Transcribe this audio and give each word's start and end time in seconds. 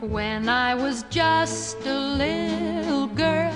When 0.00 0.48
I 0.48 0.76
was 0.76 1.04
just 1.10 1.84
a 1.84 1.98
little 1.98 3.08
girl, 3.16 3.52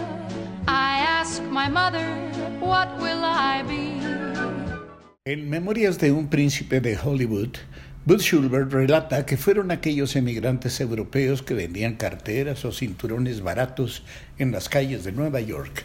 I 0.67 0.99
asked 0.99 1.45
my 1.45 1.69
mother, 1.69 2.05
What 2.59 2.99
will 3.01 3.23
I 3.23 3.63
be? 3.63 4.01
En 5.25 5.49
Memorias 5.49 5.99
de 5.99 6.11
un 6.11 6.27
príncipe 6.29 6.81
de 6.81 6.97
Hollywood, 6.97 7.59
Bud 8.07 8.21
Schulberg 8.21 8.73
relata 8.73 9.25
que 9.25 9.37
fueron 9.37 9.71
aquellos 9.71 10.17
emigrantes 10.17 10.81
europeos 10.81 11.43
que 11.43 11.55
vendían 11.55 11.95
carteras 11.95 12.65
o 12.65 12.73
cinturones 12.73 13.41
baratos 13.41 14.03
en 14.39 14.51
las 14.51 14.69
calles 14.69 15.05
de 15.05 15.13
Nueva 15.13 15.41
York, 15.41 15.85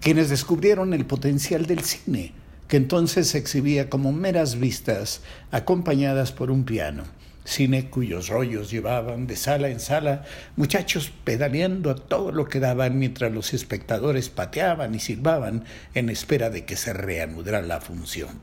quienes 0.00 0.30
descubrieron 0.30 0.94
el 0.94 1.04
potencial 1.04 1.66
del 1.66 1.80
cine, 1.80 2.32
que 2.66 2.78
entonces 2.78 3.28
se 3.28 3.36
exhibía 3.36 3.90
como 3.90 4.12
meras 4.12 4.58
vistas 4.58 5.20
acompañadas 5.50 6.32
por 6.32 6.50
un 6.50 6.64
piano 6.64 7.04
cine 7.48 7.88
cuyos 7.88 8.28
rollos 8.28 8.70
llevaban 8.70 9.26
de 9.26 9.34
sala 9.34 9.70
en 9.70 9.80
sala 9.80 10.24
muchachos 10.56 11.10
pedaleando 11.24 11.90
a 11.90 11.94
todo 11.94 12.30
lo 12.30 12.46
que 12.46 12.60
daban 12.60 12.98
mientras 12.98 13.32
los 13.32 13.54
espectadores 13.54 14.28
pateaban 14.28 14.94
y 14.94 14.98
silbaban 14.98 15.64
en 15.94 16.10
espera 16.10 16.50
de 16.50 16.66
que 16.66 16.76
se 16.76 16.92
reanudara 16.92 17.62
la 17.62 17.80
función. 17.80 18.40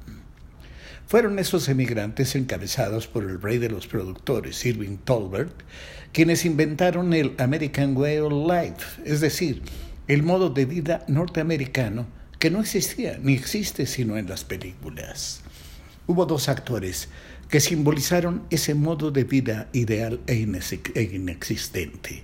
Fueron 1.07 1.37
esos 1.37 1.69
emigrantes 1.69 2.35
encabezados 2.35 3.05
por 3.05 3.23
el 3.23 3.39
rey 3.39 3.59
de 3.59 3.69
los 3.69 3.85
productores, 3.85 4.65
Irving 4.65 4.97
Tolbert, 4.97 5.53
quienes 6.11 6.43
inventaron 6.43 7.13
el 7.13 7.35
American 7.37 7.95
Way 7.95 8.17
of 8.17 8.33
Life, 8.33 9.03
es 9.05 9.21
decir, 9.21 9.61
el 10.07 10.23
modo 10.23 10.49
de 10.49 10.65
vida 10.65 11.05
norteamericano 11.07 12.07
que 12.39 12.49
no 12.49 12.59
existía 12.59 13.19
ni 13.21 13.33
existe 13.33 13.85
sino 13.85 14.17
en 14.17 14.27
las 14.27 14.43
películas. 14.43 15.41
Hubo 16.07 16.25
dos 16.25 16.49
actores 16.49 17.09
que 17.49 17.59
simbolizaron 17.59 18.43
ese 18.49 18.73
modo 18.73 19.11
de 19.11 19.23
vida 19.23 19.69
ideal 19.73 20.19
e, 20.27 20.33
e 20.95 21.03
inexistente. 21.03 22.23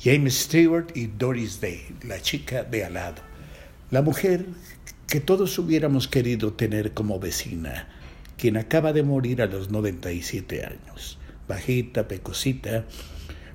James 0.00 0.34
Stewart 0.34 0.88
y 0.94 1.06
Doris 1.06 1.60
Day, 1.60 1.86
la 2.06 2.20
chica 2.20 2.62
de 2.62 2.84
al 2.84 2.94
lado, 2.94 3.22
la 3.90 4.02
mujer 4.02 4.46
que 5.08 5.20
todos 5.20 5.58
hubiéramos 5.58 6.06
querido 6.06 6.52
tener 6.52 6.92
como 6.92 7.18
vecina, 7.18 7.88
quien 8.36 8.56
acaba 8.56 8.92
de 8.92 9.02
morir 9.02 9.42
a 9.42 9.46
los 9.46 9.70
97 9.70 10.64
años, 10.64 11.18
bajita, 11.48 12.06
pecosita, 12.06 12.84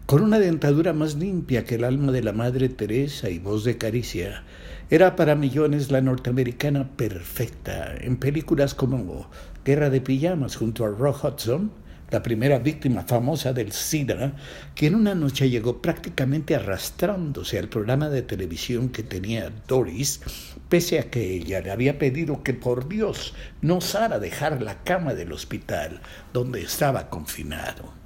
con 0.06 0.22
una 0.22 0.38
dentadura 0.38 0.92
más 0.92 1.16
limpia 1.16 1.64
que 1.64 1.76
el 1.76 1.86
alma 1.86 2.12
de 2.12 2.22
la 2.22 2.34
Madre 2.34 2.68
Teresa 2.68 3.30
y 3.30 3.40
voz 3.40 3.64
de 3.64 3.78
caricia, 3.78 4.44
era 4.90 5.16
para 5.16 5.36
millones 5.36 5.92
la 5.92 6.02
norteamericana 6.02 6.90
perfecta 6.90 7.96
en 7.96 8.18
películas 8.18 8.76
como 8.76 9.30
Guerra 9.64 9.90
de 9.90 10.02
Pijamas 10.02 10.58
junto 10.58 10.84
a 10.84 10.90
Rock 10.90 11.24
Hudson, 11.24 11.72
la 12.12 12.22
primera 12.22 12.60
víctima 12.60 13.04
famosa 13.04 13.54
del 13.54 13.72
SIDA, 13.72 14.34
que 14.76 14.88
en 14.88 14.96
una 14.96 15.16
noche 15.16 15.50
llegó 15.50 15.82
prácticamente 15.82 16.54
arrastrándose 16.54 17.58
al 17.58 17.70
programa 17.70 18.10
de 18.10 18.22
televisión 18.22 18.90
que 18.90 19.04
tenía 19.04 19.52
Doris, 19.68 20.20
pese 20.68 21.00
a 21.00 21.10
que 21.10 21.34
ella 21.34 21.62
le 21.62 21.72
había 21.72 21.98
pedido 21.98 22.44
que 22.44 22.54
por 22.54 22.90
Dios 22.90 23.34
no 23.62 23.78
osara 23.78 24.20
dejar 24.20 24.62
la 24.62 24.84
cama 24.84 25.14
del 25.14 25.32
hospital 25.32 26.02
donde 26.34 26.62
estaba 26.62 27.10
confinado. 27.10 28.03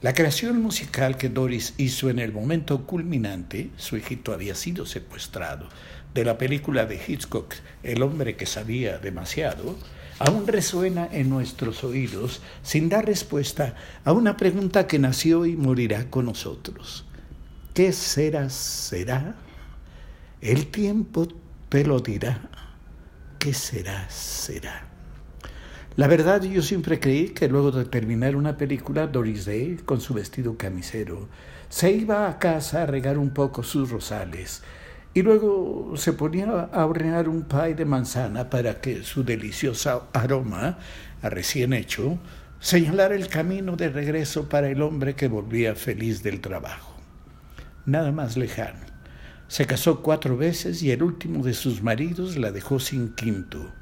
La 0.00 0.14
creación 0.14 0.62
musical 0.62 1.16
que 1.16 1.28
Doris 1.28 1.74
hizo 1.76 2.08
en 2.08 2.20
el 2.20 2.32
momento 2.32 2.86
culminante, 2.86 3.70
su 3.76 3.96
hijito 3.96 4.32
había 4.32 4.54
sido 4.54 4.86
secuestrado, 4.86 5.68
de 6.14 6.24
la 6.24 6.38
película 6.38 6.86
de 6.86 7.00
Hitchcock, 7.04 7.56
El 7.82 8.02
hombre 8.02 8.36
que 8.36 8.46
sabía 8.46 8.98
demasiado, 8.98 9.76
aún 10.20 10.46
resuena 10.46 11.08
en 11.10 11.28
nuestros 11.28 11.82
oídos 11.82 12.40
sin 12.62 12.88
dar 12.88 13.06
respuesta 13.06 13.74
a 14.04 14.12
una 14.12 14.36
pregunta 14.36 14.86
que 14.86 15.00
nació 15.00 15.46
y 15.46 15.56
morirá 15.56 16.08
con 16.08 16.26
nosotros. 16.26 17.04
¿Qué 17.74 17.92
será? 17.92 18.50
¿Será? 18.50 19.34
El 20.40 20.68
tiempo 20.68 21.26
te 21.68 21.82
lo 21.82 21.98
dirá. 21.98 22.48
¿Qué 23.40 23.52
será? 23.52 24.08
¿Será? 24.08 24.97
La 25.98 26.06
verdad, 26.06 26.44
yo 26.44 26.62
siempre 26.62 27.00
creí 27.00 27.30
que 27.30 27.48
luego 27.48 27.72
de 27.72 27.84
terminar 27.84 28.36
una 28.36 28.56
película, 28.56 29.08
Doris 29.08 29.46
Day, 29.46 29.80
con 29.84 30.00
su 30.00 30.14
vestido 30.14 30.56
camisero, 30.56 31.28
se 31.68 31.90
iba 31.90 32.28
a 32.28 32.38
casa 32.38 32.84
a 32.84 32.86
regar 32.86 33.18
un 33.18 33.30
poco 33.30 33.64
sus 33.64 33.90
rosales 33.90 34.62
y 35.12 35.22
luego 35.22 35.94
se 35.96 36.12
ponía 36.12 36.68
a 36.72 36.86
hornear 36.86 37.28
un 37.28 37.42
pie 37.42 37.74
de 37.74 37.84
manzana 37.84 38.48
para 38.48 38.80
que 38.80 39.02
su 39.02 39.24
delicioso 39.24 40.06
aroma, 40.12 40.78
a 41.20 41.30
recién 41.30 41.72
hecho, 41.72 42.20
señalara 42.60 43.16
el 43.16 43.26
camino 43.26 43.74
de 43.74 43.88
regreso 43.88 44.48
para 44.48 44.68
el 44.68 44.82
hombre 44.82 45.16
que 45.16 45.26
volvía 45.26 45.74
feliz 45.74 46.22
del 46.22 46.40
trabajo. 46.40 46.94
Nada 47.86 48.12
más 48.12 48.36
lejano. 48.36 48.86
Se 49.48 49.66
casó 49.66 50.00
cuatro 50.00 50.36
veces 50.36 50.80
y 50.80 50.92
el 50.92 51.02
último 51.02 51.42
de 51.42 51.54
sus 51.54 51.82
maridos 51.82 52.36
la 52.36 52.52
dejó 52.52 52.78
sin 52.78 53.16
quinto. 53.16 53.72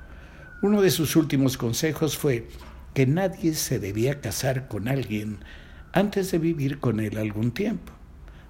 Uno 0.66 0.82
de 0.82 0.91
sus 0.91 1.15
últimos 1.15 1.56
consejos 1.56 2.19
fue 2.19 2.49
que 2.93 3.06
nadie 3.06 3.54
se 3.54 3.78
debía 3.78 4.21
casar 4.21 4.66
con 4.66 4.88
alguien 4.88 5.38
antes 5.93 6.32
de 6.32 6.38
vivir 6.38 6.81
con 6.81 6.99
él 6.99 7.19
algún 7.19 7.53
tiempo. 7.53 7.93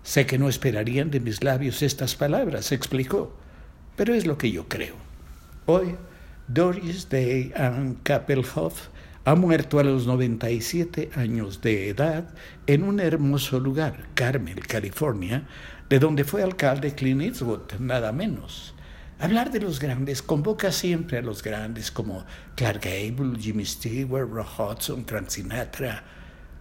Sé 0.03 0.25
que 0.25 0.39
no 0.39 0.49
esperarían 0.49 1.11
de 1.11 1.21
mis 1.21 1.45
labios 1.45 1.83
estas 1.83 2.15
palabras, 2.15 2.73
explicó, 2.73 3.37
pero 3.97 4.15
es 4.15 4.25
lo 4.25 4.39
que 4.39 4.51
yo 4.51 4.67
creo. 4.67 4.95
Hoy, 5.67 5.95
Doris 6.49 7.11
Day 7.11 7.53
Ann 7.55 7.99
Kappelhoff 8.03 8.89
ha 9.27 9.35
muerto 9.35 9.79
a 9.79 9.85
los 9.85 10.07
97 10.07 11.11
años 11.17 11.61
de 11.61 11.91
edad 11.91 12.33
en 12.67 12.85
un 12.85 12.99
hermoso 12.99 13.61
lugar, 13.61 14.07
Carmel, 14.15 14.67
California, 14.67 15.47
de 15.91 15.99
donde 15.99 16.25
fue 16.25 16.43
alcalde 16.43 16.95
Clint 16.95 17.21
Eastwood, 17.21 17.75
nada 17.79 18.11
menos. 18.11 18.75
Hablar 19.19 19.51
de 19.51 19.61
los 19.61 19.81
grandes 19.81 20.21
convoca 20.21 20.71
siempre 20.71 21.19
a 21.19 21.23
los 21.23 21.43
grandes 21.43 21.91
como 21.91 22.27
Clark 22.55 22.83
Gable, 22.83 23.41
Jimmy 23.41 23.65
Stewart, 23.65 24.29
Roy 24.29 24.45
Hudson, 24.45 25.07
Frank 25.07 25.29
Sinatra, 25.29 26.05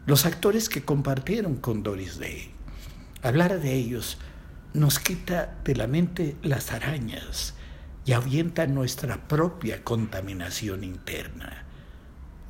los 0.06 0.26
actores 0.26 0.70
que 0.70 0.86
compartieron 0.86 1.58
con 1.58 1.84
Doris 1.84 2.18
Day. 2.18 2.52
Hablar 3.24 3.60
de 3.60 3.74
ellos 3.74 4.18
nos 4.74 5.00
quita 5.00 5.56
de 5.66 5.76
la 5.76 5.88
mente 5.88 6.38
las 6.44 6.72
arañas 6.72 7.56
y 8.06 8.14
ahuyenta 8.14 8.68
nuestra 8.68 9.28
propia 9.28 9.84
contaminación 9.84 10.86
interna. 10.86 11.66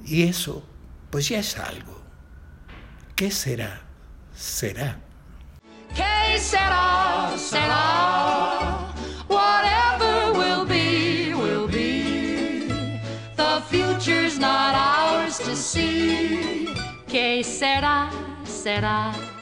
Y 0.06 0.24
eso, 0.24 0.68
pues 1.10 1.30
ya 1.30 1.40
es 1.40 1.58
algo. 1.58 2.04
¿Qué 3.16 3.32
será? 3.32 3.82
Será. 4.36 5.00
¿Qué 5.96 6.38
será? 6.40 6.65
The 13.56 13.62
future's 13.62 14.38
not 14.38 14.76
ours 14.76 15.38
to 15.40 15.56
see. 15.56 16.68
¿Qué 17.08 17.42
será? 17.42 18.10
Será. 18.44 19.34